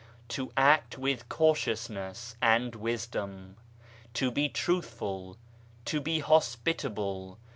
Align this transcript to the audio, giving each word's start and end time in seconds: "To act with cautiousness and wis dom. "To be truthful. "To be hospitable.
"To 0.29 0.51
act 0.57 0.97
with 0.97 1.29
cautiousness 1.29 2.35
and 2.41 2.73
wis 2.73 3.05
dom. 3.05 3.55
"To 4.15 4.31
be 4.31 4.49
truthful. 4.49 5.37
"To 5.85 6.01
be 6.01 6.21
hospitable. 6.21 7.37